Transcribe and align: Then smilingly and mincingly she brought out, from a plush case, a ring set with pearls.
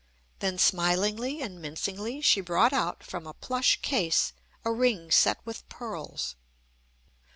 Then 0.39 0.57
smilingly 0.57 1.43
and 1.43 1.61
mincingly 1.61 2.21
she 2.21 2.41
brought 2.41 2.73
out, 2.73 3.03
from 3.03 3.27
a 3.27 3.35
plush 3.35 3.79
case, 3.83 4.33
a 4.65 4.71
ring 4.71 5.11
set 5.11 5.37
with 5.45 5.69
pearls. 5.69 6.35